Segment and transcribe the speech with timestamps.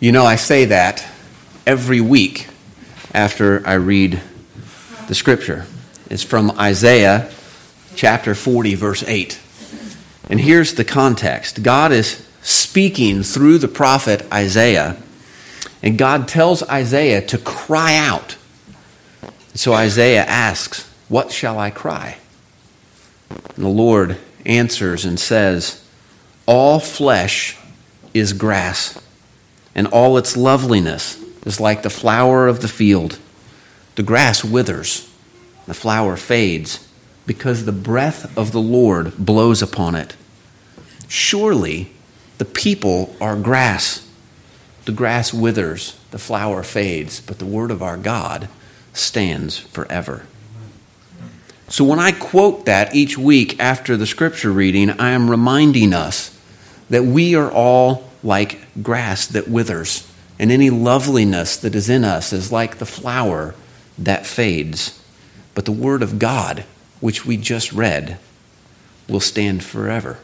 [0.00, 1.06] You know, I say that
[1.66, 2.48] every week
[3.12, 4.22] after I read
[5.08, 5.66] the scripture.
[6.08, 7.30] It's from Isaiah
[7.96, 9.38] chapter 40, verse 8.
[10.30, 14.96] And here's the context God is speaking through the prophet Isaiah,
[15.82, 18.38] and God tells Isaiah to cry out.
[19.52, 22.16] So Isaiah asks, What shall I cry?
[23.28, 25.86] And the Lord answers and says,
[26.46, 27.58] All flesh
[28.14, 28.98] is grass
[29.74, 33.18] and all its loveliness is like the flower of the field.
[33.94, 35.10] The grass withers,
[35.66, 36.86] the flower fades,
[37.26, 40.16] because the breath of the Lord blows upon it.
[41.08, 41.92] Surely
[42.38, 44.06] the people are grass.
[44.84, 48.48] The grass withers, the flower fades, but the word of our God
[48.92, 50.26] stands forever.
[51.68, 56.36] So when I quote that each week after the scripture reading, I am reminding us
[56.88, 62.32] that we are all like grass that withers, and any loveliness that is in us
[62.32, 63.54] is like the flower
[63.98, 65.02] that fades.
[65.54, 66.64] But the Word of God,
[67.00, 68.18] which we just read,
[69.08, 70.18] will stand forever.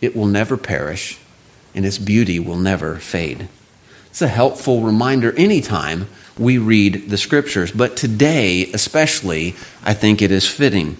[0.00, 1.18] It will never perish,
[1.74, 3.48] and its beauty will never fade.
[4.06, 9.54] It's a helpful reminder anytime we read the Scriptures, but today, especially,
[9.84, 10.96] I think it is fitting.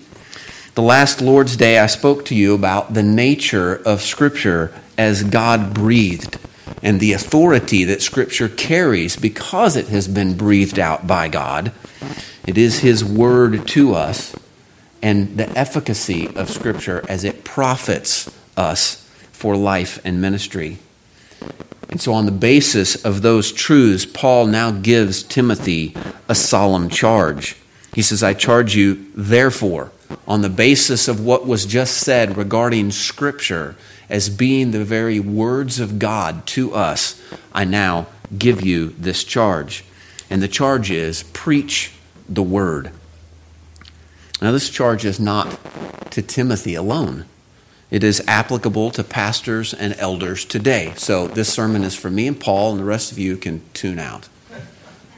[0.74, 5.72] The last Lord's Day, I spoke to you about the nature of Scripture as God
[5.72, 6.38] breathed
[6.82, 11.72] and the authority that Scripture carries because it has been breathed out by God.
[12.46, 14.36] It is His word to us
[15.00, 20.76] and the efficacy of Scripture as it profits us for life and ministry.
[21.88, 25.94] And so, on the basis of those truths, Paul now gives Timothy
[26.28, 27.56] a solemn charge.
[27.94, 29.92] He says, I charge you, therefore,
[30.28, 33.76] on the basis of what was just said regarding Scripture
[34.10, 37.22] as being the very words of God to us,
[37.54, 39.84] I now give you this charge.
[40.28, 41.92] And the charge is preach
[42.28, 42.90] the word.
[44.42, 45.58] Now, this charge is not
[46.10, 47.26] to Timothy alone.
[47.90, 50.92] It is applicable to pastors and elders today.
[50.96, 53.98] So, this sermon is for me and Paul, and the rest of you can tune
[53.98, 54.28] out.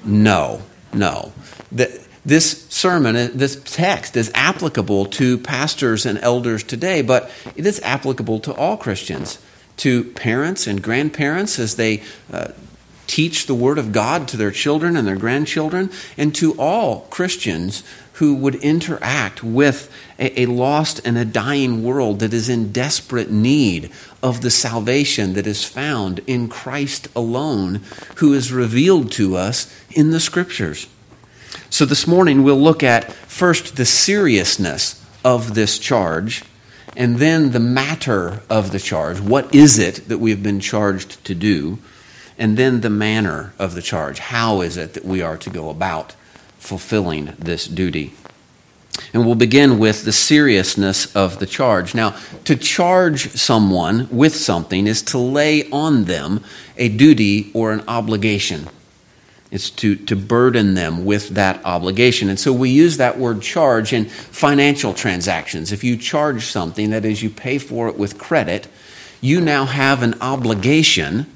[0.04, 1.32] No, no.
[1.70, 7.66] The, this sermon, uh, this text is applicable to pastors and elders today, but it
[7.66, 9.38] is applicable to all Christians,
[9.78, 12.02] to parents and grandparents as they
[12.32, 12.48] uh,
[13.08, 17.82] teach the Word of God to their children and their grandchildren, and to all Christians
[18.14, 23.30] who would interact with a, a, lost and a dying world that is in desperate
[23.30, 23.90] need
[24.22, 27.80] of the salvation that is found in Christ alone,
[28.16, 30.86] who is revealed to us in the Scriptures.
[31.72, 36.44] So this morning we'll look at first the seriousness of this charge
[36.98, 39.20] and then the matter of the charge.
[39.20, 41.78] What is it that we have been charged to do?
[42.36, 44.18] And then the manner of the charge.
[44.18, 46.14] How is it that we are to go about
[46.58, 48.12] fulfilling this duty?
[49.14, 51.94] And we'll begin with the seriousness of the charge.
[51.94, 56.44] Now, to charge someone with something is to lay on them
[56.76, 58.68] a duty or an obligation.
[59.52, 62.30] It's to, to burden them with that obligation.
[62.30, 65.72] And so we use that word charge in financial transactions.
[65.72, 68.66] If you charge something, that is, you pay for it with credit,
[69.20, 71.30] you now have an obligation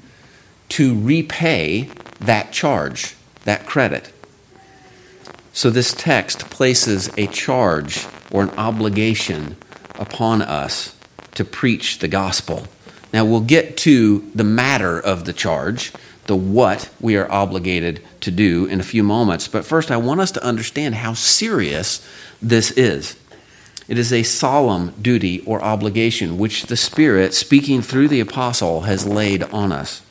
[0.69, 4.11] to repay that charge, that credit.
[5.53, 9.57] So this text places a charge or an obligation
[9.93, 10.95] upon us
[11.35, 12.67] to preach the gospel.
[13.13, 15.93] Now we'll get to the matter of the charge
[16.27, 19.47] the what we are obligated to do in a few moments.
[19.47, 22.07] But first, I want us to understand how serious
[22.41, 23.17] this is.
[23.87, 29.07] It is a solemn duty or obligation which the Spirit, speaking through the apostle, has
[29.07, 30.01] laid on us.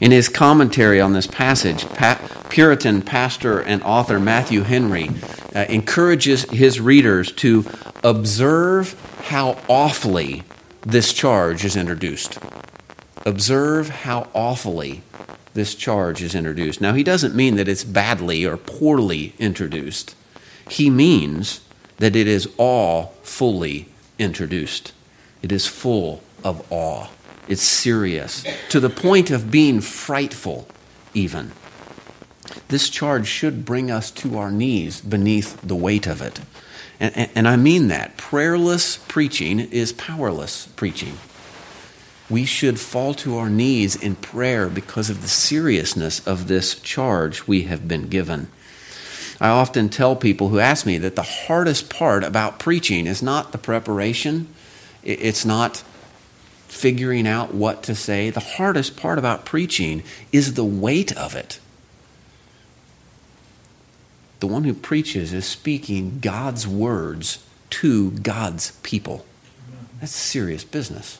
[0.00, 1.84] In his commentary on this passage,
[2.48, 5.10] Puritan pastor and author Matthew Henry
[5.54, 7.64] uh, encourages his readers to
[8.02, 8.94] observe
[9.26, 10.42] how awfully
[10.84, 12.38] this charge is introduced.
[13.24, 15.02] Observe how awfully
[15.54, 16.80] this charge is introduced.
[16.80, 20.14] Now, he doesn't mean that it's badly or poorly introduced,
[20.68, 21.60] he means
[21.98, 23.88] that it is all fully
[24.18, 24.92] introduced.
[25.42, 27.08] It is full of awe.
[27.48, 30.68] It's serious, to the point of being frightful,
[31.12, 31.52] even.
[32.68, 36.40] This charge should bring us to our knees beneath the weight of it.
[37.00, 38.16] And, and, and I mean that.
[38.16, 41.18] Prayerless preaching is powerless preaching
[42.32, 47.46] we should fall to our knees in prayer because of the seriousness of this charge
[47.46, 48.48] we have been given.
[49.38, 53.52] I often tell people who ask me that the hardest part about preaching is not
[53.52, 54.48] the preparation,
[55.04, 55.84] it's not
[56.68, 58.30] figuring out what to say.
[58.30, 60.02] The hardest part about preaching
[60.32, 61.60] is the weight of it.
[64.40, 69.26] The one who preaches is speaking God's words to God's people.
[70.00, 71.18] That's serious business.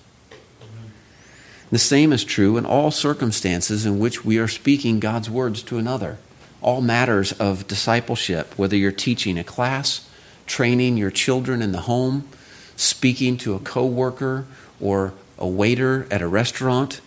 [1.73, 5.79] The same is true in all circumstances in which we are speaking God's words to
[5.79, 6.19] another.
[6.61, 10.07] All matters of discipleship, whether you're teaching a class,
[10.47, 12.29] training your children in the home,
[12.77, 14.45] speaking to a coworker
[14.81, 17.01] or a waiter at a restaurant,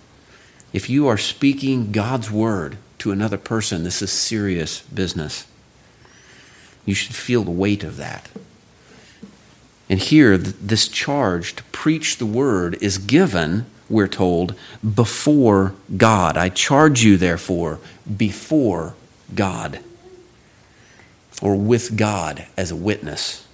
[0.73, 5.45] if you are speaking God's word to another person, this is serious business.
[6.87, 8.29] You should feel the weight of that.
[9.91, 16.37] And here, this charge to preach the word is given we're told, before God.
[16.37, 17.79] I charge you, therefore,
[18.17, 18.95] before
[19.33, 19.79] God,
[21.41, 23.45] or with God as a witness.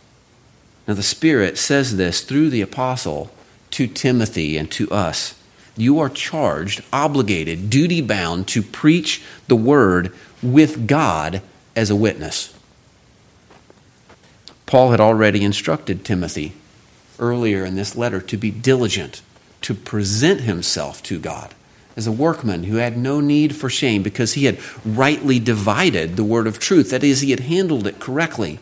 [0.87, 3.31] Now, the Spirit says this through the apostle
[3.71, 5.35] to Timothy and to us.
[5.77, 10.13] You are charged, obligated, duty bound to preach the word
[10.43, 11.41] with God
[11.75, 12.53] as a witness.
[14.65, 16.53] Paul had already instructed Timothy
[17.19, 19.21] earlier in this letter to be diligent
[19.61, 21.53] to present himself to God
[21.95, 26.23] as a workman who had no need for shame because he had rightly divided the
[26.23, 26.89] word of truth.
[26.89, 28.59] That is, he had handled it correctly.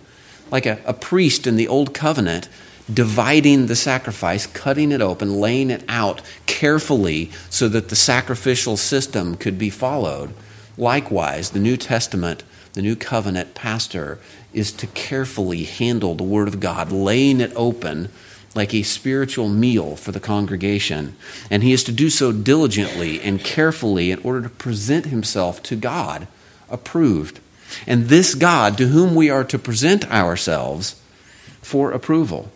[0.52, 2.50] Like a, a priest in the Old Covenant,
[2.92, 9.36] dividing the sacrifice, cutting it open, laying it out carefully so that the sacrificial system
[9.36, 10.34] could be followed.
[10.76, 12.44] Likewise, the New Testament,
[12.74, 14.18] the New Covenant pastor
[14.54, 18.10] is to carefully handle the Word of God, laying it open
[18.56, 21.16] like a spiritual meal for the congregation.
[21.50, 25.76] And he is to do so diligently and carefully in order to present himself to
[25.76, 26.28] God
[26.70, 27.40] approved.
[27.86, 31.00] And this God to whom we are to present ourselves
[31.62, 32.52] for approval.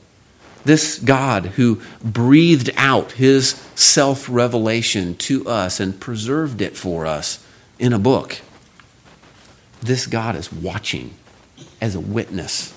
[0.66, 7.46] This God who breathed out his self revelation to us and preserved it for us
[7.78, 8.40] in a book.
[9.82, 11.14] This God is watching
[11.82, 12.74] as a witness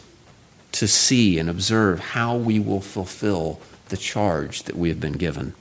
[0.73, 5.55] to see and observe how we will fulfill the charge that we have been given.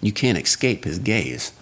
[0.00, 1.52] You can't escape his gaze.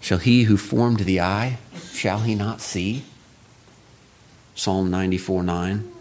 [0.00, 1.58] Shall he who formed the eye,
[1.92, 3.04] shall he not see?
[4.54, 5.92] Psalm 94 9.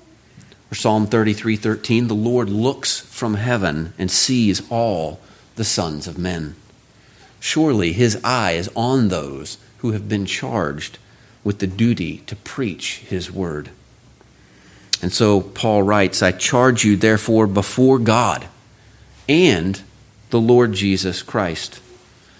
[0.72, 2.08] Or Psalm 33 13.
[2.08, 5.20] The Lord looks from heaven and sees all
[5.56, 6.56] the sons of men.
[7.40, 10.98] Surely his eye is on those who have been charged
[11.44, 13.70] with the duty to preach his word.
[15.02, 18.48] And so Paul writes, I charge you, therefore, before God
[19.30, 19.82] and
[20.30, 21.80] the Lord Jesus Christ.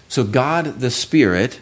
[0.08, 1.60] So God the Spirit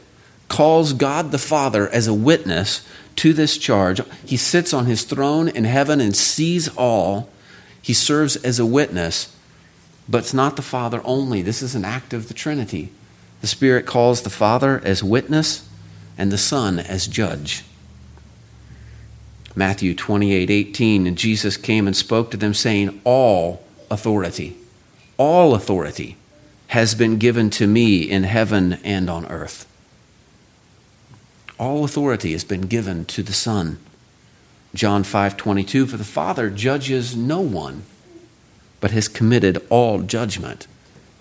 [0.48, 4.00] calls God the Father as a witness to this charge.
[4.24, 7.28] He sits on his throne in heaven and sees all.
[7.82, 9.34] He serves as a witness,
[10.08, 11.42] but it's not the Father only.
[11.42, 12.90] This is an act of the Trinity.
[13.40, 15.68] The Spirit calls the Father as witness
[16.16, 17.64] and the Son as judge.
[19.56, 21.06] Matthew 28 18.
[21.06, 24.56] And Jesus came and spoke to them, saying, All authority,
[25.16, 26.16] all authority
[26.68, 29.66] has been given to me in heaven and on earth.
[31.58, 33.78] All authority has been given to the Son.
[34.74, 37.84] John 5:22 For the Father judges no one,
[38.80, 40.66] but has committed all judgment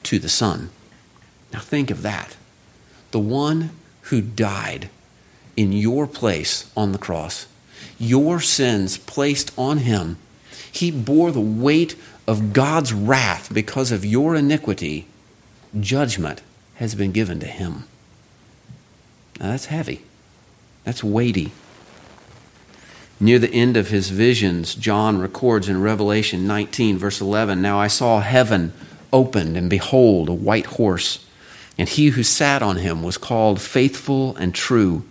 [0.03, 0.71] to the Son.
[1.53, 2.35] Now think of that.
[3.11, 3.69] The one
[4.09, 4.89] who died
[5.55, 7.47] in your place on the cross
[7.97, 10.17] your sins placed on him.
[10.71, 11.95] He bore the weight
[12.27, 15.07] of God's wrath because of your iniquity.
[15.79, 16.41] Judgment
[16.75, 17.85] has been given to him.
[19.39, 20.01] Now that's heavy.
[20.83, 21.51] That's weighty.
[23.19, 27.87] Near the end of his visions, John records in Revelation 19, verse 11 Now I
[27.87, 28.73] saw heaven
[29.13, 31.25] opened, and behold, a white horse.
[31.77, 35.05] And he who sat on him was called faithful and true,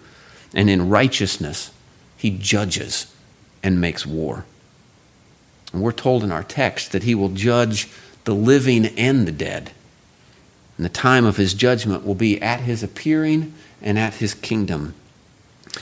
[0.54, 1.70] and in righteousness
[2.24, 3.14] he judges
[3.62, 4.46] and makes war.
[5.74, 7.86] And we're told in our text that he will judge
[8.24, 9.72] the living and the dead.
[10.78, 13.52] And the time of his judgment will be at his appearing
[13.82, 14.94] and at his kingdom.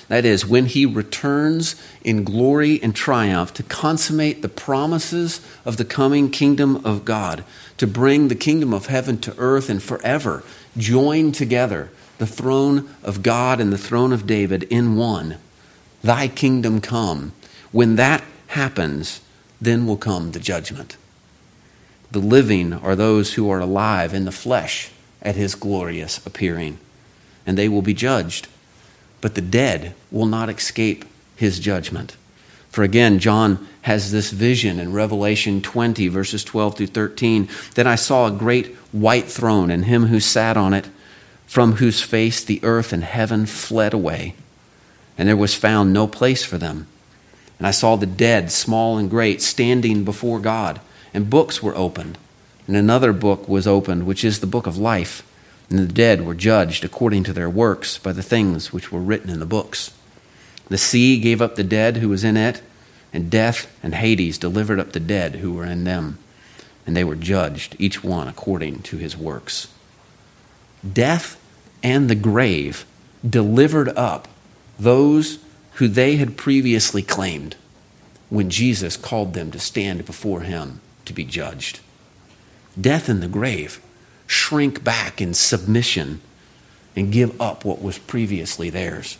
[0.08, 5.84] That is, when he returns in glory and triumph to consummate the promises of the
[5.84, 7.44] coming kingdom of God,
[7.76, 10.42] to bring the kingdom of heaven to earth and forever
[10.76, 15.38] join together the throne of God and the throne of David in one.
[16.02, 17.32] Thy kingdom come.
[17.70, 19.20] When that happens,
[19.60, 20.96] then will come the judgment.
[22.10, 24.90] The living are those who are alive in the flesh
[25.22, 26.78] at his glorious appearing,
[27.46, 28.48] and they will be judged.
[29.20, 31.04] But the dead will not escape
[31.36, 32.16] his judgment.
[32.70, 37.48] For again, John has this vision in Revelation 20, verses 12 through 13.
[37.74, 40.88] Then I saw a great white throne, and him who sat on it,
[41.46, 44.34] from whose face the earth and heaven fled away,
[45.16, 46.86] and there was found no place for them.
[47.58, 50.80] And I saw the dead, small and great, standing before God,
[51.14, 52.18] and books were opened.
[52.66, 55.22] And another book was opened, which is the book of life.
[55.70, 59.30] And the dead were judged according to their works by the things which were written
[59.30, 59.92] in the books.
[60.68, 62.62] The sea gave up the dead who was in it,
[63.12, 66.18] and death and Hades delivered up the dead who were in them.
[66.86, 69.68] And they were judged, each one according to his works.
[70.90, 71.40] Death
[71.82, 72.84] and the grave
[73.28, 74.28] delivered up
[74.78, 75.38] those
[75.74, 77.56] who they had previously claimed
[78.28, 81.80] when Jesus called them to stand before him to be judged.
[82.80, 83.80] Death and the grave
[84.26, 86.20] shrink back in submission
[86.96, 89.18] and give up what was previously theirs.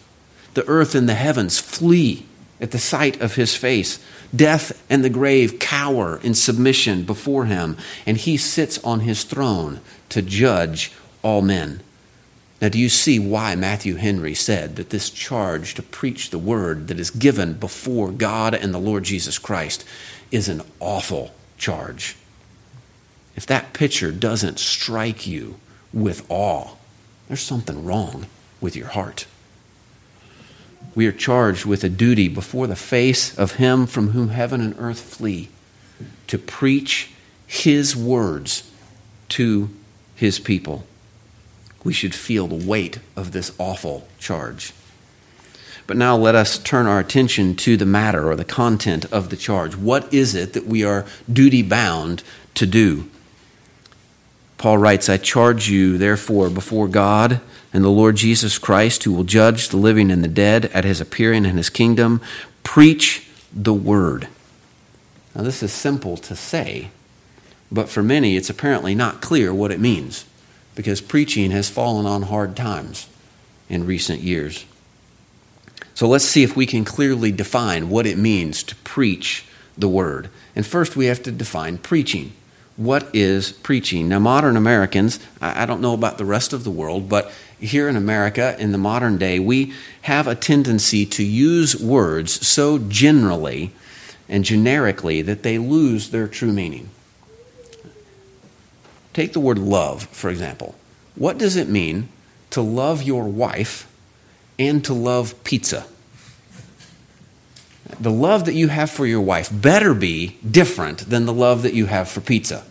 [0.55, 2.27] The earth and the heavens flee
[2.61, 3.99] at the sight of his face.
[4.35, 9.81] Death and the grave cower in submission before him, and he sits on his throne
[10.11, 10.93] to judge
[11.23, 11.81] all men.
[12.63, 16.89] Now, do you see why Matthew Henry said that this charge to preach the word
[16.89, 19.85] that is given before God and the Lord Jesus Christ
[20.31, 22.17] is an awful charge?
[23.37, 25.57] If that picture doesn't strike you
[25.93, 26.77] with awe,
[27.29, 28.27] there's something wrong
[28.61, 29.27] with your heart
[30.95, 34.75] we are charged with a duty before the face of Him from whom heaven and
[34.79, 35.49] earth flee
[36.27, 37.11] to preach
[37.47, 38.71] His words
[39.31, 39.71] to
[40.15, 40.85] His people.
[41.85, 44.73] We should feel the weight of this awful charge.
[45.87, 49.37] But now let us turn our attention to the matter or the content of the
[49.37, 49.77] charge.
[49.77, 52.23] What is it that we are duty bound
[52.55, 53.09] to do?
[54.59, 57.41] Paul writes, I charge you, therefore, before God
[57.73, 61.01] and the Lord Jesus Christ, who will judge the living and the dead at his
[61.01, 62.21] appearing in his kingdom,
[62.63, 64.29] preach the word.
[65.35, 66.91] Now, this is simple to say,
[67.73, 70.27] but for many, it's apparently not clear what it means
[70.75, 73.09] because preaching has fallen on hard times
[73.69, 74.65] in recent years.
[75.95, 79.45] So let's see if we can clearly define what it means to preach
[79.77, 80.31] the word.
[80.57, 82.33] And first, we have to define preaching.
[82.77, 84.09] What is preaching?
[84.09, 87.97] Now, modern Americans, I don't know about the rest of the world, but here in
[87.97, 93.73] America in the modern day, we have a tendency to use words so generally
[94.29, 96.89] and generically that they lose their true meaning.
[99.13, 100.75] Take the word love, for example.
[101.15, 102.09] What does it mean
[102.51, 103.91] to love your wife
[104.59, 105.87] and to love pizza?
[108.01, 111.75] The love that you have for your wife better be different than the love that
[111.75, 112.65] you have for pizza.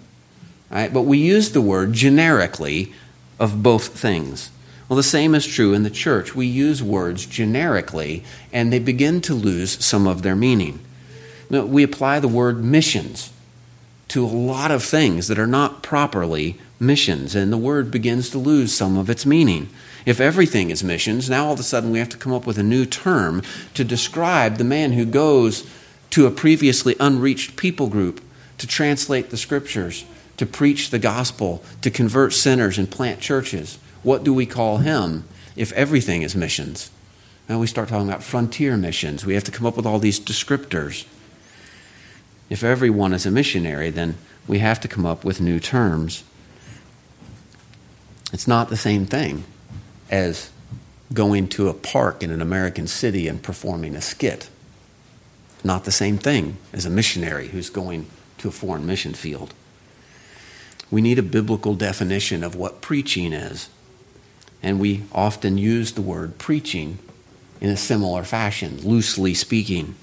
[0.71, 0.91] Right?
[0.91, 2.93] But we use the word generically
[3.39, 4.49] of both things.
[4.89, 6.35] Well, the same is true in the church.
[6.35, 10.79] We use words generically, and they begin to lose some of their meaning.
[11.49, 13.31] We apply the word missions
[14.11, 18.37] to a lot of things that are not properly missions, and the word begins to
[18.37, 19.69] lose some of its meaning.
[20.05, 22.57] If everything is missions, now all of a sudden we have to come up with
[22.57, 23.41] a new term
[23.73, 25.65] to describe the man who goes
[26.09, 28.21] to a previously unreached people group
[28.57, 30.03] to translate the scriptures,
[30.35, 33.79] to preach the gospel, to convert sinners and plant churches.
[34.03, 35.23] What do we call him
[35.55, 36.91] if everything is missions?
[37.47, 39.25] Now we start talking about frontier missions.
[39.25, 41.05] We have to come up with all these descriptors.
[42.51, 46.25] If everyone is a missionary, then we have to come up with new terms.
[48.33, 49.45] It's not the same thing
[50.09, 50.49] as
[51.13, 54.49] going to a park in an American city and performing a skit.
[55.63, 58.07] Not the same thing as a missionary who's going
[58.39, 59.53] to a foreign mission field.
[60.91, 63.69] We need a biblical definition of what preaching is
[64.61, 66.99] and we often use the word preaching
[67.61, 69.95] in a similar fashion, loosely speaking.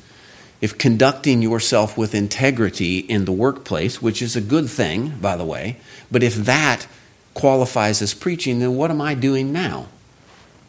[0.60, 5.44] If conducting yourself with integrity in the workplace, which is a good thing, by the
[5.44, 5.78] way,
[6.10, 6.86] but if that
[7.34, 9.86] qualifies as preaching, then what am I doing now?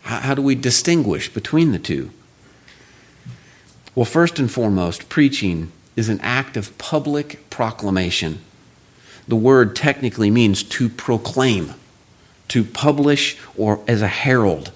[0.04, 2.12] How, how do we distinguish between the two?
[3.96, 8.40] Well, first and foremost, preaching is an act of public proclamation.
[9.28, 11.74] The word technically means to proclaim
[12.50, 14.72] to publish or as a herald,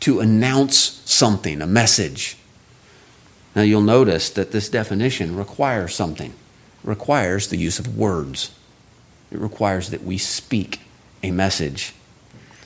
[0.00, 2.36] to announce something, a message.
[3.56, 6.30] Now you'll notice that this definition requires something.
[6.30, 8.54] It requires the use of words.
[9.32, 10.82] It requires that we speak
[11.22, 11.94] a message.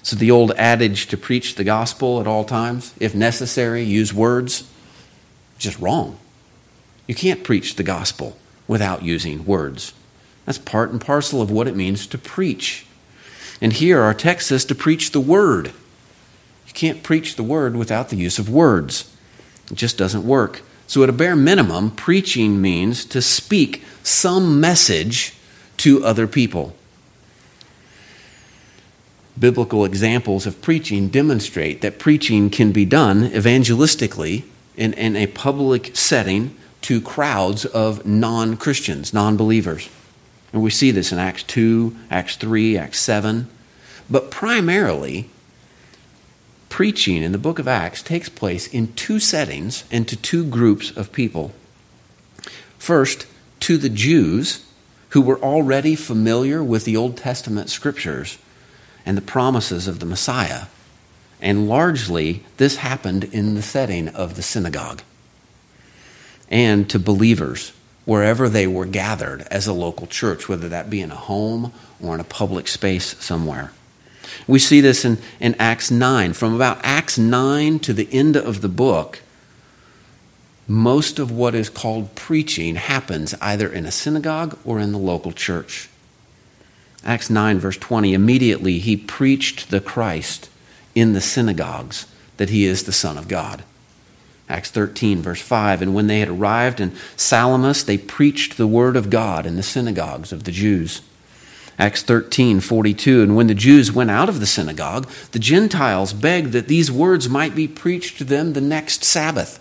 [0.02, 4.68] So the old adage to preach the gospel at all times, if necessary, use words,
[5.58, 6.18] just wrong.
[7.06, 9.92] You can't preach the gospel without using words.
[10.44, 12.84] That's part and parcel of what it means to preach.
[13.60, 15.68] And here our text says to preach the word.
[16.66, 19.14] You can't preach the word without the use of words.
[19.70, 20.62] It just doesn't work.
[20.90, 25.34] So, at a bare minimum, preaching means to speak some message
[25.76, 26.74] to other people.
[29.38, 34.42] Biblical examples of preaching demonstrate that preaching can be done evangelistically
[34.76, 39.88] in, in a public setting to crowds of non Christians, non believers.
[40.52, 43.48] And we see this in Acts 2, Acts 3, Acts 7.
[44.10, 45.30] But primarily,
[46.70, 50.96] preaching in the book of Acts takes place in two settings and to two groups
[50.96, 51.52] of people.
[52.78, 53.26] First,
[53.60, 54.64] to the Jews
[55.10, 58.38] who were already familiar with the Old Testament scriptures
[59.04, 60.66] and the promises of the Messiah.
[61.42, 65.02] And largely, this happened in the setting of the synagogue.
[66.48, 67.72] And to believers,
[68.04, 72.14] wherever they were gathered as a local church, whether that be in a home or
[72.14, 73.72] in a public space somewhere.
[74.46, 76.32] We see this in, in Acts 9.
[76.32, 79.20] From about Acts 9 to the end of the book,
[80.66, 85.32] most of what is called preaching happens either in a synagogue or in the local
[85.32, 85.88] church.
[87.04, 90.48] Acts 9, verse 20 immediately he preached the Christ
[90.94, 92.06] in the synagogues
[92.36, 93.64] that he is the Son of God.
[94.48, 98.96] Acts 13, verse 5 And when they had arrived in Salamis, they preached the word
[98.96, 101.02] of God in the synagogues of the Jews.
[101.80, 103.22] Acts 13, 42.
[103.22, 107.26] And when the Jews went out of the synagogue, the Gentiles begged that these words
[107.26, 109.58] might be preached to them the next Sabbath.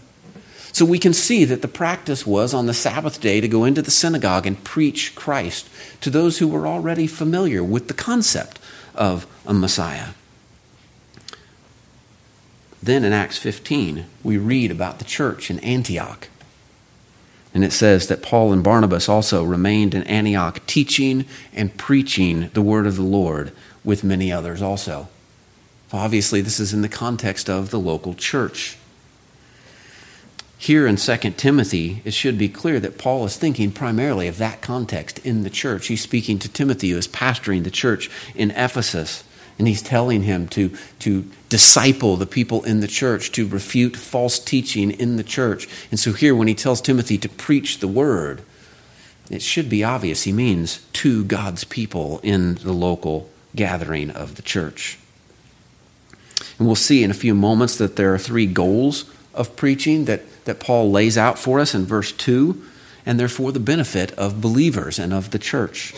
[0.74, 3.82] So we can see that the practice was on the Sabbath day to go into
[3.82, 5.70] the synagogue and preach Christ
[6.02, 8.60] to those who were already familiar with the concept
[8.94, 10.10] of a Messiah.
[12.84, 16.28] Then in Acts 15, we read about the church in Antioch.
[17.54, 22.62] And it says that Paul and Barnabas also remained in Antioch, teaching and preaching the
[22.62, 23.52] word of the Lord
[23.84, 25.08] with many others also.
[25.92, 28.78] Obviously, this is in the context of the local church.
[30.60, 34.62] Here in 2 Timothy, it should be clear that Paul is thinking primarily of that
[34.62, 35.88] context in the church.
[35.88, 39.24] He's speaking to Timothy, who is pastoring the church in Ephesus,
[39.60, 44.40] and he's telling him to, to disciple the people in the church, to refute false
[44.40, 45.68] teaching in the church.
[45.92, 48.42] And so here, when he tells Timothy to preach the word,
[49.30, 54.42] it should be obvious he means to God's people in the local gathering of the
[54.42, 54.98] church.
[56.58, 60.24] And we'll see in a few moments that there are three goals of preaching that
[60.50, 62.60] that Paul lays out for us in verse 2,
[63.06, 65.94] and they're for the benefit of believers and of the church.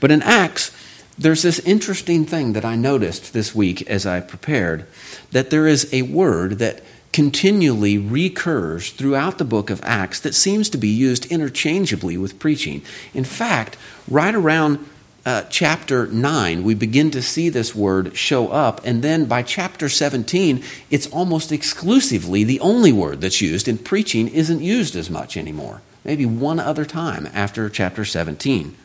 [0.00, 0.72] But in Acts,
[1.18, 4.86] there's this interesting thing that I noticed this week as I prepared
[5.30, 10.68] that there is a word that continually recurs throughout the book of Acts that seems
[10.70, 12.82] to be used interchangeably with preaching.
[13.12, 13.76] In fact,
[14.08, 14.84] right around
[15.24, 18.80] uh, chapter 9, we begin to see this word show up.
[18.84, 24.26] And then by chapter 17, it's almost exclusively the only word that's used, and preaching
[24.26, 25.82] isn't used as much anymore.
[26.02, 28.76] Maybe one other time after chapter 17.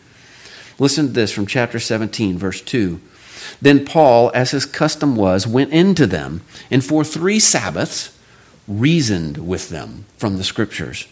[0.79, 2.99] Listen to this from chapter 17, verse 2.
[3.61, 8.17] Then Paul, as his custom was, went into them, and for three Sabbaths
[8.67, 11.07] reasoned with them from the Scriptures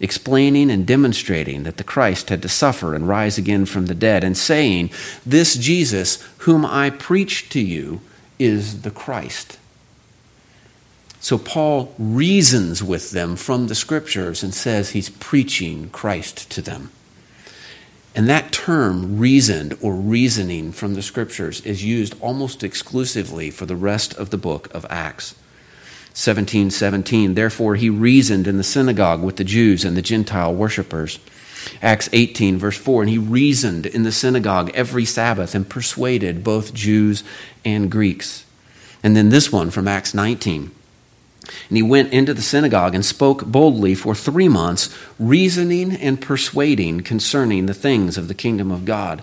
[0.00, 4.24] explaining and demonstrating that the Christ had to suffer and rise again from the dead,
[4.24, 4.90] and saying,
[5.24, 8.00] This Jesus, whom I preach to you,
[8.38, 9.58] is the Christ.
[11.20, 16.90] So Paul reasons with them from the scriptures and says he's preaching Christ to them.
[18.14, 23.76] And that term, reasoned or reasoning from the scriptures, is used almost exclusively for the
[23.76, 25.34] rest of the book of Acts.
[26.12, 27.34] 17 17.
[27.34, 31.20] Therefore, he reasoned in the synagogue with the Jews and the Gentile worshippers.
[31.82, 33.02] Acts 18, verse 4.
[33.02, 37.22] And he reasoned in the synagogue every Sabbath and persuaded both Jews
[37.64, 38.44] and Greeks.
[39.02, 40.72] And then this one from Acts 19.
[41.68, 47.02] And he went into the synagogue and spoke boldly for three months, reasoning and persuading
[47.02, 49.22] concerning the things of the kingdom of God.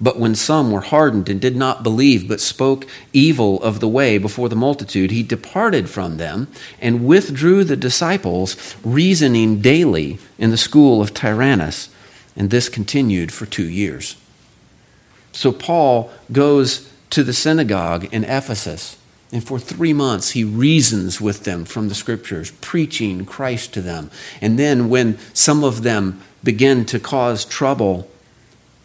[0.00, 4.16] But when some were hardened and did not believe, but spoke evil of the way
[4.16, 6.48] before the multitude, he departed from them
[6.80, 11.90] and withdrew the disciples, reasoning daily in the school of Tyrannus.
[12.34, 14.16] And this continued for two years.
[15.32, 18.96] So Paul goes to the synagogue in Ephesus,
[19.32, 24.10] and for three months he reasons with them from the scriptures, preaching Christ to them.
[24.40, 28.10] And then when some of them begin to cause trouble,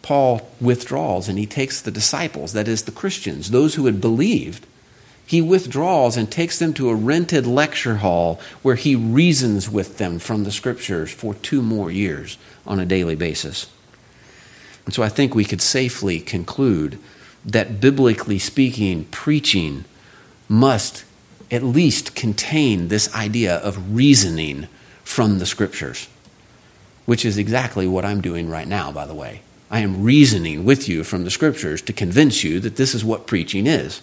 [0.02, 4.66] Paul withdraws and he takes the disciples, that is, the Christians, those who had believed,
[5.26, 10.20] he withdraws and takes them to a rented lecture hall where he reasons with them
[10.20, 13.68] from the scriptures for two more years on a daily basis.
[14.84, 17.00] And so I think we could safely conclude
[17.44, 19.84] that biblically speaking, preaching
[20.48, 21.04] must
[21.50, 24.68] at least contain this idea of reasoning
[25.04, 26.08] from the scriptures,
[27.04, 29.42] which is exactly what I'm doing right now, by the way.
[29.70, 33.26] I am reasoning with you from the scriptures to convince you that this is what
[33.26, 34.00] preaching is.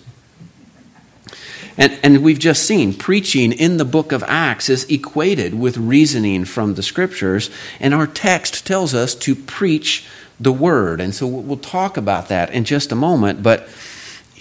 [1.77, 6.45] And, and we've just seen preaching in the book of Acts is equated with reasoning
[6.45, 10.05] from the scriptures, and our text tells us to preach
[10.39, 11.01] the word.
[11.01, 13.41] And so we'll talk about that in just a moment.
[13.41, 13.67] But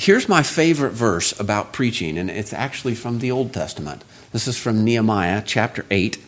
[0.02, 4.02] here's my favorite verse about preaching, and it's actually from the Old Testament.
[4.32, 6.18] This is from Nehemiah chapter 8.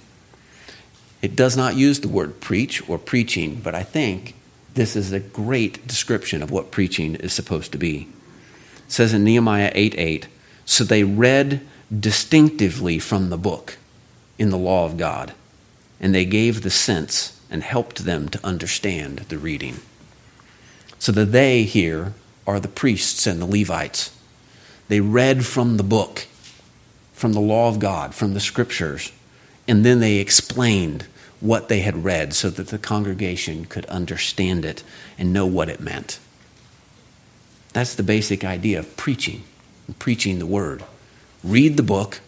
[1.22, 4.37] It does not use the word preach or preaching, but I think
[4.74, 8.06] this is a great description of what preaching is supposed to be.
[8.87, 10.28] It says in Nehemiah 8 8,
[10.64, 11.66] so they read
[11.98, 13.78] distinctively from the book
[14.38, 15.32] in the law of God,
[16.00, 19.80] and they gave the sense and helped them to understand the reading.
[21.00, 22.14] So the they here
[22.46, 24.16] are the priests and the Levites.
[24.88, 26.26] They read from the book,
[27.12, 29.12] from the law of God, from the scriptures,
[29.66, 31.07] and then they explained
[31.40, 34.83] what they had read so that the congregation could understand it
[35.18, 36.18] and know what it meant.
[37.72, 39.44] That's the basic idea of preaching
[39.98, 40.83] preaching the word.
[41.42, 42.20] Read the book,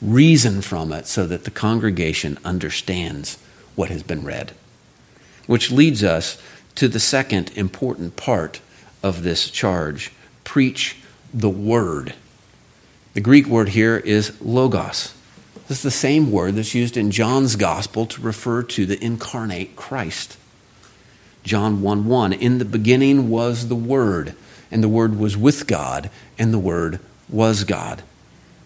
[0.00, 3.38] reason from it so that the congregation understands
[3.74, 4.52] what has been read.
[5.46, 6.40] Which leads us
[6.76, 8.60] to the second important part
[9.06, 10.10] of this charge
[10.42, 10.96] preach
[11.32, 12.14] the word.
[13.14, 15.14] The Greek word here is logos.
[15.68, 19.76] This is the same word that's used in John's gospel to refer to the incarnate
[19.76, 20.36] Christ.
[21.44, 24.34] John 1 1 In the beginning was the Word,
[24.70, 28.02] and the Word was with God, and the Word was God.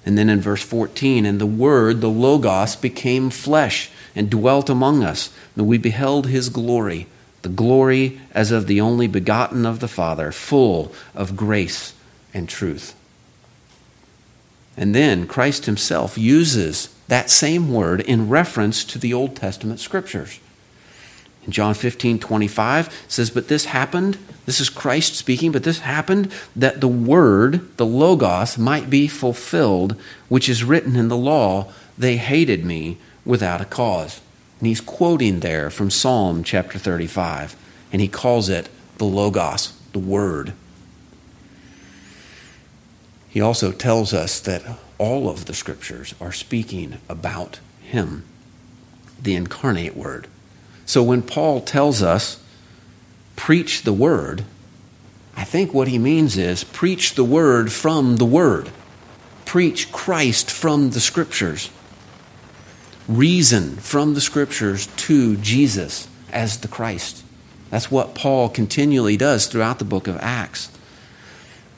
[0.07, 5.05] And then in verse 14, and the Word, the Logos, became flesh and dwelt among
[5.05, 7.07] us, and we beheld his glory,
[7.43, 11.95] the glory as of the only begotten of the Father, full of grace
[12.35, 12.95] and truth.
[14.77, 20.39] And then Christ himself uses that same word in reference to the Old Testament scriptures.
[21.45, 26.31] In John 15, 25 says, But this happened, this is Christ speaking, but this happened
[26.55, 29.97] that the word, the Logos, might be fulfilled,
[30.29, 34.21] which is written in the law, they hated me without a cause.
[34.61, 37.57] And he's quoting there from Psalm chapter 35,
[37.93, 38.69] and he calls it
[38.99, 40.53] the Logos, the Word.
[43.31, 44.63] He also tells us that
[44.99, 48.25] all of the scriptures are speaking about him,
[49.21, 50.29] the incarnate Word.
[50.85, 52.43] So when Paul tells us,
[53.37, 54.45] preach the word,
[55.37, 58.71] I think what he means is preach the word from the word.
[59.47, 61.71] Preach Christ from the scriptures.
[63.11, 67.25] Reason from the scriptures to Jesus as the Christ.
[67.71, 70.71] That's what Paul continually does throughout the book of Acts.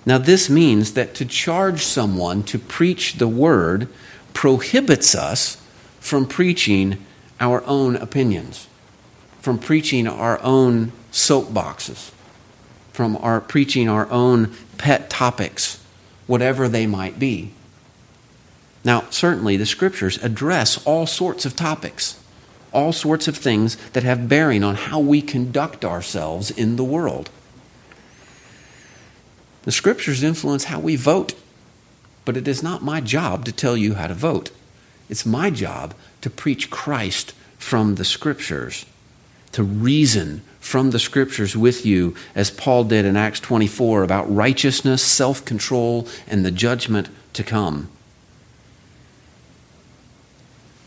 [0.04, 3.88] Now, this means that to charge someone to preach the word
[4.34, 5.62] prohibits us
[6.00, 7.04] from preaching
[7.40, 8.68] our own opinions
[9.42, 12.12] from preaching our own soapboxes,
[12.92, 15.84] from our preaching our own pet topics,
[16.28, 17.50] whatever they might be.
[18.84, 22.20] Now, certainly the scriptures address all sorts of topics,
[22.72, 27.30] all sorts of things that have bearing on how we conduct ourselves in the world.
[29.62, 31.34] The scriptures influence how we vote,
[32.24, 34.50] but it is not my job to tell you how to vote.
[35.08, 38.84] It's my job to preach Christ from the scriptures
[39.52, 45.02] to reason from the scriptures with you, as Paul did in Acts 24 about righteousness,
[45.02, 47.88] self control, and the judgment to come.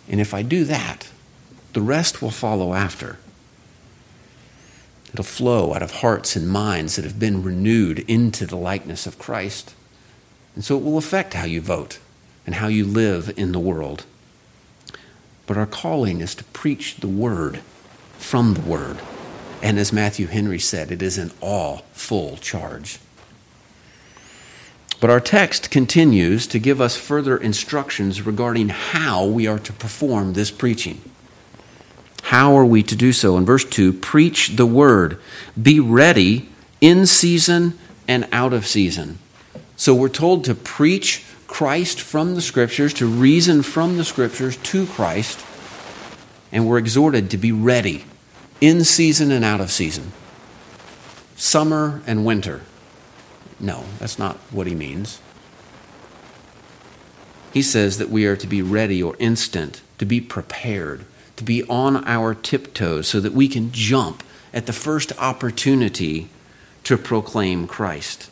[0.09, 1.09] And if I do that,
[1.73, 3.17] the rest will follow after.
[5.11, 9.19] It'll flow out of hearts and minds that have been renewed into the likeness of
[9.19, 9.73] Christ.
[10.55, 11.99] And so it will affect how you vote
[12.45, 14.05] and how you live in the world.
[15.47, 17.61] But our calling is to preach the word
[18.17, 18.97] from the Word.
[19.61, 22.99] And as Matthew Henry said, it is an all full charge.
[24.99, 30.34] But our text continues to give us further instructions regarding how we are to perform
[30.34, 31.01] this preaching.
[32.23, 33.38] How are we to do so?
[33.38, 35.19] In verse 2, preach the word.
[35.62, 36.49] Be ready
[36.81, 37.77] in season
[38.08, 39.19] and out of season.
[39.75, 44.88] So we're told to preach Christ from the Scriptures, to reason from the Scriptures to
[44.88, 45.45] Christ,
[46.51, 48.05] and we're exhorted to be ready
[48.62, 50.12] in season and out of season,
[51.36, 52.62] summer and winter.
[53.59, 55.19] No, that's not what he means.
[57.53, 61.05] He says that we are to be ready or instant, to be prepared,
[61.37, 66.29] to be on our tiptoes so that we can jump at the first opportunity
[66.83, 68.29] to proclaim Christ.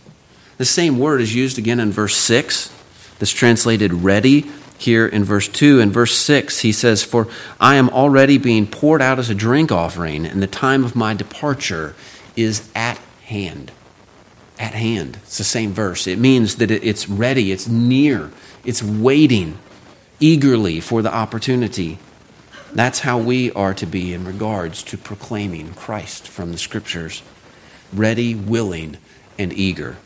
[0.57, 2.71] The same word is used again in verse 6,
[3.19, 4.51] that's translated ready.
[4.77, 9.01] here in verse 2 and verse 6 he says for i am already being poured
[9.01, 11.95] out as a drink offering and the time of my departure
[12.36, 13.71] is at hand
[14.60, 15.18] at hand.
[15.24, 16.08] It's the same verse.
[16.08, 18.32] It means that it's ready it's near
[18.63, 19.58] it's waiting
[20.20, 22.00] eagerly for the opportunity.
[22.72, 27.22] That's how we are to be in regards to proclaiming christ from the scriptures.
[27.92, 28.98] Ready willing
[29.38, 29.98] and eager.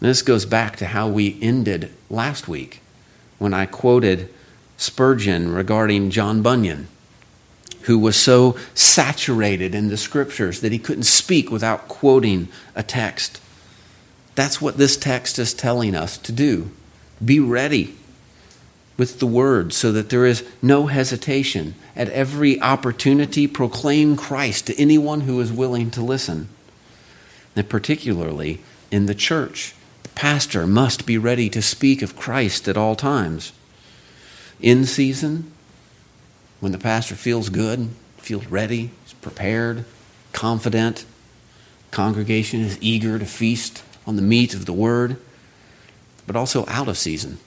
[0.00, 2.80] This goes back to how we ended last week
[3.38, 4.32] when I quoted
[4.76, 6.88] Spurgeon regarding John Bunyan,
[7.86, 13.40] who was so saturated in the scriptures that he couldn't speak without quoting a text.
[14.34, 16.70] That's what this text is telling us to do.
[17.24, 17.94] Be ready
[18.96, 21.76] with the word so that there is no hesitation.
[21.94, 26.48] At every opportunity, proclaim Christ to anyone who is willing to listen,
[27.54, 32.76] and particularly in the church the pastor must be ready to speak of Christ at
[32.76, 33.52] all times.
[34.60, 35.52] In season,
[36.60, 39.84] when the pastor feels good, feels ready, is prepared,
[40.32, 41.04] confident,
[41.90, 45.16] congregation is eager to feast on the meat of the word,
[46.26, 47.38] but also out of season,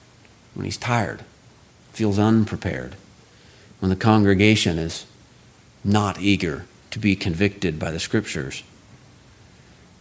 [0.54, 1.24] when he's tired,
[1.92, 2.96] feels unprepared,
[3.80, 5.06] when the congregation is
[5.84, 8.62] not eager to be convicted by the scriptures.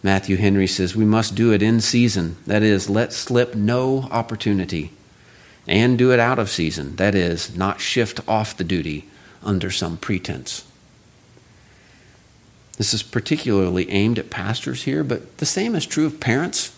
[0.01, 2.37] Matthew Henry says, We must do it in season.
[2.47, 4.91] That is, let slip no opportunity.
[5.69, 6.95] And do it out of season.
[6.95, 9.07] That is, not shift off the duty
[9.43, 10.65] under some pretense.
[12.77, 16.75] This is particularly aimed at pastors here, but the same is true of parents.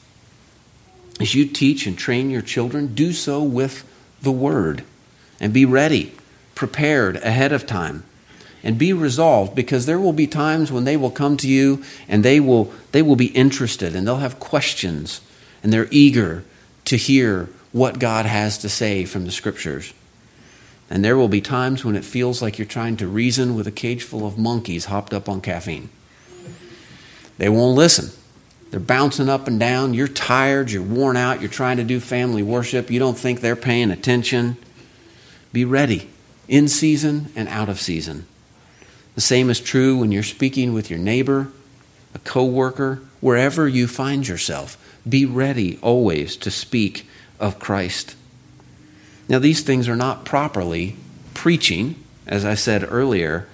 [1.22, 3.90] As you teach and train your children, do so with
[4.22, 4.84] the Word
[5.40, 6.14] and be ready,
[6.54, 8.04] prepared ahead of time
[8.62, 12.26] and be resolved because there will be times when they will come to you and
[12.26, 15.22] they will they will be interested and they'll have questions
[15.64, 16.44] and they're eager
[16.86, 19.94] to hear what God has to say from the scriptures.
[20.90, 23.72] And there will be times when it feels like you're trying to reason with a
[23.72, 25.90] cage full of monkeys hopped up on caffeine.
[27.38, 28.10] They won't listen.
[28.72, 29.94] They're bouncing up and down.
[29.94, 30.70] You're tired.
[30.70, 31.42] You're worn out.
[31.42, 32.92] You're trying to do family worship.
[32.92, 34.58] You don't think they're paying attention.
[35.54, 36.10] Be ready
[36.48, 38.26] in season and out of season.
[39.16, 41.52] The same is true when you're speaking with your neighbor,
[42.14, 44.78] a coworker, wherever you find yourself.
[45.08, 47.08] Be ready always to speak
[47.42, 48.16] of Christ.
[49.28, 50.96] Now, these things are not properly
[51.34, 51.96] preaching,
[52.28, 53.48] as I said earlier.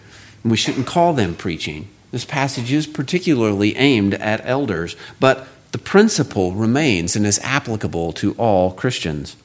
[0.44, 1.88] We shouldn't call them preaching.
[2.12, 8.34] This passage is particularly aimed at elders, but the principle remains and is applicable to
[8.34, 9.36] all Christians.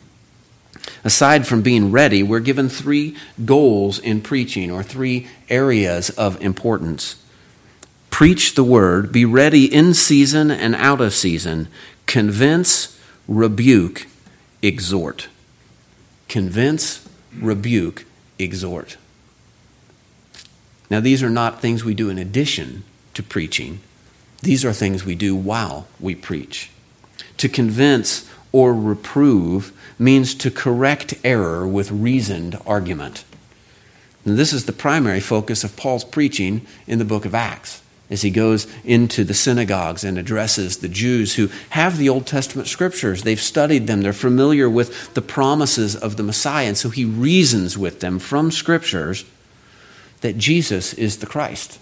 [1.05, 7.17] Aside from being ready, we're given three goals in preaching or three areas of importance.
[8.11, 11.69] Preach the word, be ready in season and out of season,
[12.07, 14.07] convince, rebuke,
[14.63, 15.29] exhort.
[16.29, 17.07] Convince,
[17.39, 18.07] rebuke,
[18.39, 18.97] exhort.
[20.89, 23.81] Now, these are not things we do in addition to preaching,
[24.43, 26.71] these are things we do while we preach.
[27.39, 33.25] To convince or reprove means to correct error with reasoned argument.
[34.25, 37.82] And this is the primary focus of Paul's preaching in the book of Acts
[38.13, 42.69] as he goes into the synagogues and addresses the Jews who have the Old Testament
[42.69, 43.23] scriptures.
[43.23, 47.79] They've studied them, they're familiar with the promises of the Messiah, and so he reasons
[47.79, 49.25] with them from scriptures
[50.21, 51.81] that Jesus is the Christ.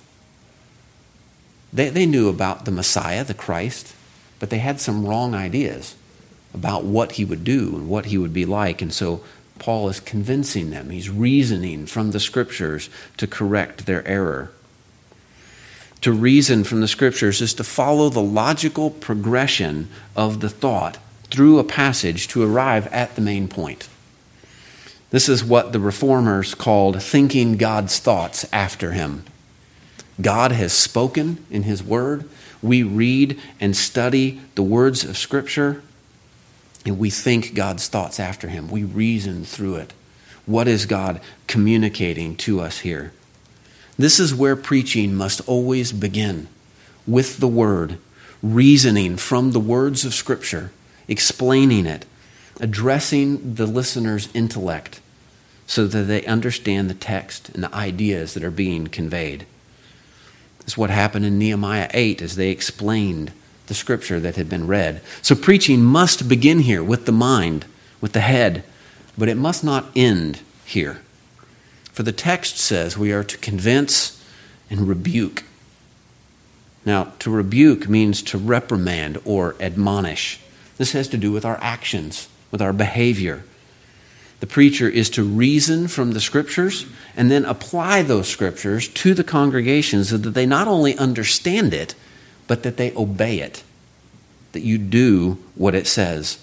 [1.73, 3.93] They, they knew about the Messiah, the Christ,
[4.38, 5.97] but they had some wrong ideas
[6.55, 8.81] about what he would do and what he would be like.
[8.81, 9.25] And so
[9.59, 10.90] Paul is convincing them.
[10.90, 14.53] He's reasoning from the scriptures to correct their error.
[16.03, 21.59] To reason from the scriptures is to follow the logical progression of the thought through
[21.59, 23.89] a passage to arrive at the main point.
[25.11, 29.25] This is what the reformers called thinking God's thoughts after him.
[30.21, 32.29] God has spoken in his word.
[32.63, 35.83] We read and study the words of Scripture
[36.87, 38.69] and we think God's thoughts after him.
[38.69, 39.93] We reason through it.
[40.47, 43.13] What is God communicating to us here?
[44.01, 46.49] This is where preaching must always begin
[47.07, 47.99] with the Word,
[48.43, 50.71] reasoning from the words of Scripture,
[51.07, 52.07] explaining it,
[52.61, 55.03] addressing the listener's intellect
[55.67, 59.45] so that they understand the text and the ideas that are being conveyed.
[60.61, 63.33] This is what happened in Nehemiah 8 as they explained
[63.67, 65.03] the scripture that had been read.
[65.21, 67.67] So preaching must begin here with the mind,
[68.01, 68.65] with the head,
[69.19, 71.03] but it must not end here.
[72.01, 74.25] For the text says we are to convince
[74.71, 75.45] and rebuke.
[76.87, 80.41] Now, to rebuke means to reprimand or admonish.
[80.79, 83.45] This has to do with our actions, with our behavior.
[84.41, 86.87] The preacher is to reason from the scriptures
[87.19, 91.95] and then apply those scriptures to the congregation so that they not only understand it,
[92.47, 93.63] but that they obey it,
[94.53, 96.43] that you do what it says.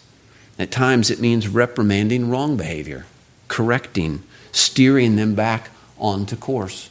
[0.60, 3.08] At times, it means reprimanding wrong behavior,
[3.48, 4.22] correcting,
[4.58, 6.89] steering them back onto course.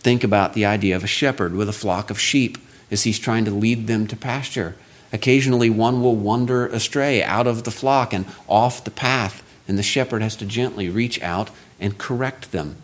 [0.00, 2.58] Think about the idea of a shepherd with a flock of sheep
[2.90, 4.76] as he's trying to lead them to pasture.
[5.12, 9.82] Occasionally, one will wander astray out of the flock and off the path, and the
[9.82, 12.76] shepherd has to gently reach out and correct them,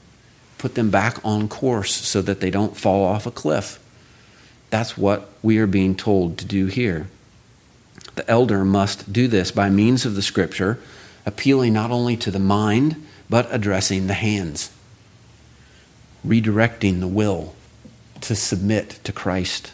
[0.59, 3.79] put them back on course so that they don't fall off a cliff.
[4.70, 7.09] That's what we are being told to do here.
[8.14, 10.79] The elder must do this by means of the scripture,
[11.25, 12.96] appealing not only to the mind,
[13.33, 14.71] but addressing the hands,
[16.23, 17.55] redirecting the will
[18.21, 19.73] to submit to Christ.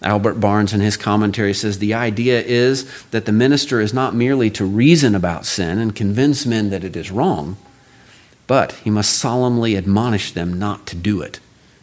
[0.00, 4.48] Albert Barnes, in his commentary, says the idea is that the minister is not merely
[4.50, 7.56] to reason about sin and convince men that it is wrong,
[8.46, 11.40] but he must solemnly admonish them not to do it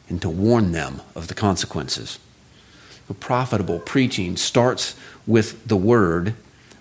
[0.08, 2.20] and to warn them of the consequences.
[3.10, 4.96] A profitable preaching starts
[5.28, 6.36] with the word,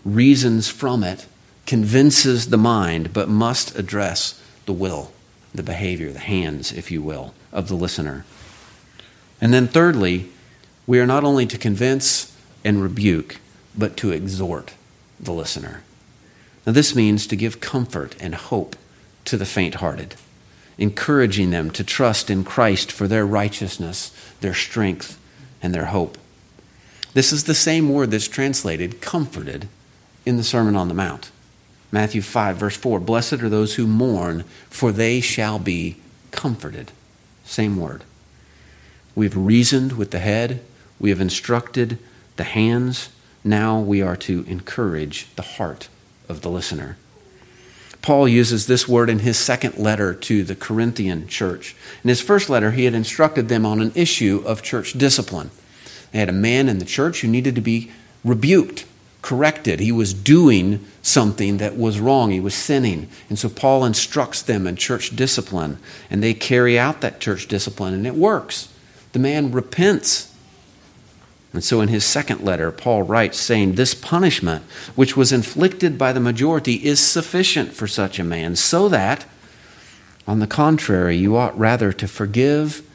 [0.05, 1.27] reasons from it,
[1.68, 5.12] convinces the mind, but must address the will,
[5.54, 8.24] the behavior, the hands, if you will, of the listener.
[9.38, 10.31] And then, thirdly,
[10.87, 13.37] we are not only to convince and rebuke,
[13.76, 14.72] but to exhort
[15.20, 15.83] the listener.
[16.66, 18.74] Now, this means to give comfort and hope
[19.26, 20.14] to the faint hearted,
[20.78, 25.20] encouraging them to trust in Christ for their righteousness, their strength,
[25.62, 26.16] and their hope.
[27.12, 29.68] This is the same word that's translated comforted
[30.24, 31.31] in the Sermon on the Mount.
[31.90, 35.96] Matthew 5, verse 4 Blessed are those who mourn, for they shall be
[36.31, 36.92] comforted.
[37.44, 38.05] Same word.
[39.14, 40.62] We've reasoned with the head,
[41.01, 41.98] we have instructed
[42.37, 43.11] the hands.
[43.44, 45.88] Now we are to encourage the heart
[46.29, 46.96] of the listener.
[48.03, 51.74] Paul uses this word in his second letter to the Corinthian church.
[52.05, 55.51] In his first letter, he had instructed them on an issue of church discipline.
[56.12, 57.90] They had a man in the church who needed to be
[58.24, 58.87] rebuked,
[59.29, 59.79] corrected.
[59.79, 63.09] He was doing something that was wrong, he was sinning.
[63.29, 65.79] And so Paul instructs them in church discipline,
[66.11, 68.73] and they carry out that church discipline, and it works.
[69.12, 70.35] The man repents
[71.53, 74.64] and so in his second letter, Paul writes, saying, This punishment,
[74.95, 79.25] which was inflicted by the majority, is sufficient for such a man, so that,
[80.27, 82.87] on the contrary, you ought rather to forgive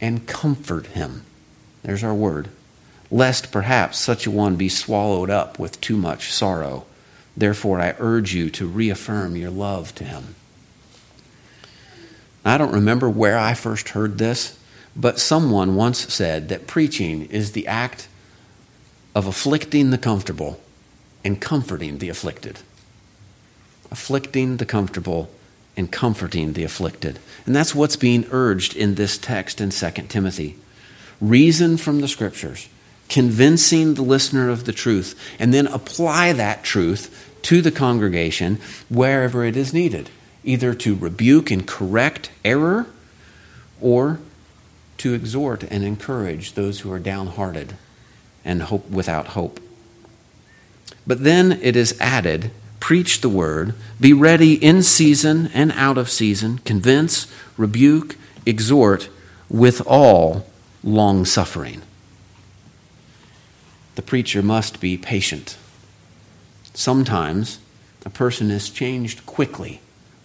[0.00, 1.24] and comfort him.
[1.82, 2.48] There's our word.
[3.10, 6.86] Lest perhaps such a one be swallowed up with too much sorrow.
[7.36, 10.34] Therefore, I urge you to reaffirm your love to him.
[12.44, 14.58] I don't remember where I first heard this,
[14.96, 18.08] but someone once said that preaching is the act
[19.14, 20.60] of afflicting the comfortable
[21.24, 22.60] and comforting the afflicted.
[23.90, 25.30] Afflicting the comfortable
[25.76, 27.18] and comforting the afflicted.
[27.46, 30.56] And that's what's being urged in this text in 2 Timothy.
[31.20, 32.68] Reason from the scriptures,
[33.10, 39.44] convincing the listener of the truth, and then apply that truth to the congregation wherever
[39.44, 40.08] it is needed,
[40.44, 42.86] either to rebuke and correct error
[43.80, 44.20] or
[44.96, 47.74] to exhort and encourage those who are downhearted
[48.44, 49.60] and hope without hope.
[51.06, 56.10] But then it is added preach the word, be ready in season and out of
[56.10, 59.08] season, convince, rebuke, exhort
[59.48, 60.46] with all
[60.82, 61.82] long suffering.
[63.94, 65.56] The preacher must be patient.
[66.74, 67.58] Sometimes
[68.04, 69.80] a person is changed quickly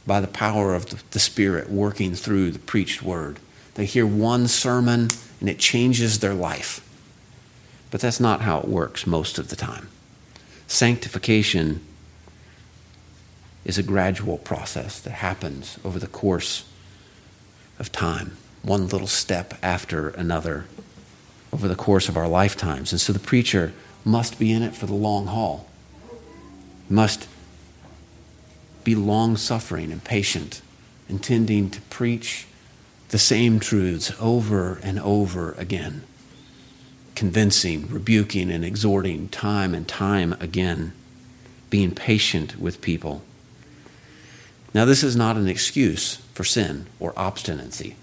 [0.08, 3.39] by the power of the Spirit working through the preached word.
[3.73, 6.82] They hear one sermon and it changes their life.
[7.91, 9.89] But that's not how it works most of the time.
[10.67, 11.82] Sanctification
[13.63, 16.65] is a gradual process that happens over the course
[17.80, 20.65] of time, one little step after another
[21.55, 22.91] over the course of our lifetimes.
[22.91, 23.71] And so the preacher
[24.03, 25.69] must be in it for the long haul,
[26.89, 27.29] must
[28.83, 30.61] be long suffering and patient,
[31.07, 32.45] intending to preach
[33.07, 36.03] the same truths over and over again,
[37.15, 40.91] convincing, rebuking, and exhorting time and time again,
[41.69, 43.23] being patient with people.
[44.73, 47.95] Now, this is not an excuse for sin or obstinacy.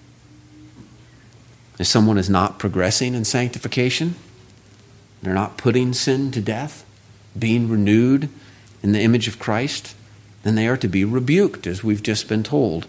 [1.79, 4.17] If someone is not progressing in sanctification,
[5.23, 6.85] they're not putting sin to death,
[7.39, 8.29] being renewed
[8.83, 9.95] in the image of Christ,
[10.43, 12.87] then they are to be rebuked, as we've just been told.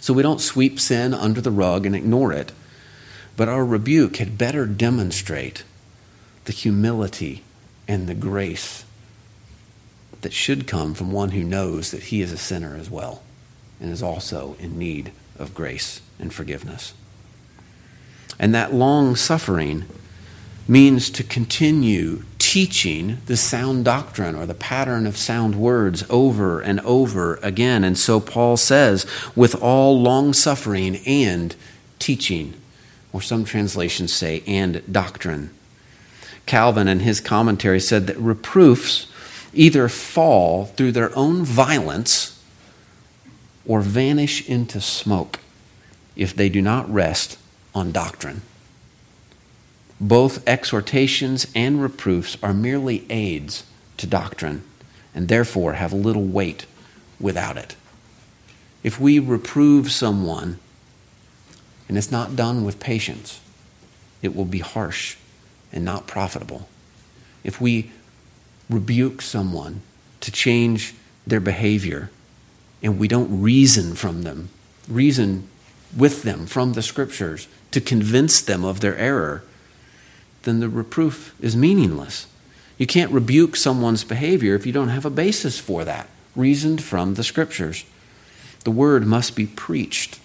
[0.00, 2.52] So we don't sweep sin under the rug and ignore it.
[3.36, 5.64] But our rebuke had better demonstrate
[6.44, 7.42] the humility
[7.88, 8.84] and the grace
[10.20, 13.22] that should come from one who knows that he is a sinner as well
[13.80, 16.92] and is also in need of grace and forgiveness.
[18.40, 19.84] And that long suffering
[20.66, 26.80] means to continue teaching the sound doctrine or the pattern of sound words over and
[26.80, 27.84] over again.
[27.84, 29.04] And so Paul says,
[29.36, 31.54] with all long suffering and
[31.98, 32.54] teaching,
[33.12, 35.50] or some translations say, and doctrine.
[36.46, 39.06] Calvin, in his commentary, said that reproofs
[39.52, 42.42] either fall through their own violence
[43.66, 45.40] or vanish into smoke
[46.16, 47.36] if they do not rest
[47.74, 48.42] on doctrine.
[50.00, 53.64] Both exhortations and reproofs are merely aids
[53.98, 54.62] to doctrine
[55.14, 56.64] and therefore have little weight
[57.20, 57.76] without it.
[58.82, 60.58] If we reprove someone
[61.86, 63.40] and it's not done with patience,
[64.22, 65.16] it will be harsh
[65.70, 66.66] and not profitable.
[67.44, 67.90] If we
[68.70, 69.82] rebuke someone
[70.20, 70.94] to change
[71.26, 72.10] their behavior
[72.82, 74.48] and we don't reason from them,
[74.88, 75.48] reason
[75.96, 79.42] with them from the scriptures to convince them of their error,
[80.42, 82.26] then the reproof is meaningless.
[82.78, 87.14] You can't rebuke someone's behavior if you don't have a basis for that, reasoned from
[87.14, 87.84] the scriptures.
[88.64, 90.18] The word must be preached.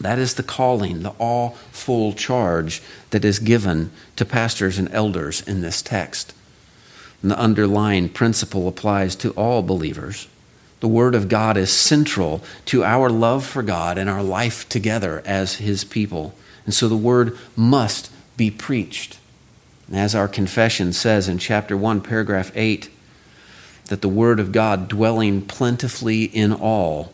[0.00, 5.40] That is the calling, the all full charge that is given to pastors and elders
[5.42, 6.34] in this text.
[7.22, 10.26] And the underlying principle applies to all believers.
[10.82, 15.22] The Word of God is central to our love for God and our life together
[15.24, 16.34] as His people.
[16.64, 19.20] And so the Word must be preached.
[19.86, 22.90] And as our confession says in chapter 1, paragraph 8,
[23.86, 27.12] that the Word of God dwelling plentifully in all,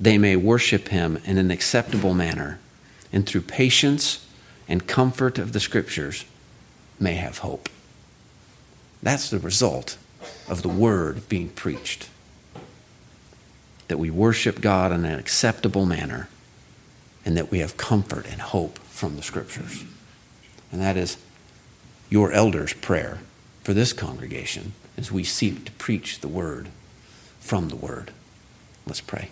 [0.00, 2.58] they may worship Him in an acceptable manner,
[3.12, 4.26] and through patience
[4.66, 6.24] and comfort of the Scriptures
[6.98, 7.68] may have hope.
[9.02, 9.98] That's the result
[10.48, 12.08] of the Word being preached
[13.90, 16.28] that we worship God in an acceptable manner,
[17.24, 19.84] and that we have comfort and hope from the Scriptures.
[20.70, 21.16] And that is
[22.08, 23.18] your elder's prayer
[23.64, 26.68] for this congregation as we seek to preach the Word
[27.40, 28.12] from the Word.
[28.86, 29.30] Let's pray.